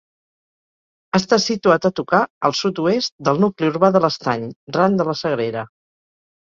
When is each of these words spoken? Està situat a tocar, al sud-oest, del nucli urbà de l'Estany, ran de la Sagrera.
Està 1.19 1.39
situat 1.43 1.85
a 1.91 1.91
tocar, 2.01 2.23
al 2.51 2.57
sud-oest, 2.61 3.15
del 3.29 3.45
nucli 3.47 3.73
urbà 3.77 3.93
de 3.99 4.05
l'Estany, 4.09 4.51
ran 4.81 5.01
de 5.01 5.11
la 5.13 5.21
Sagrera. 5.25 5.71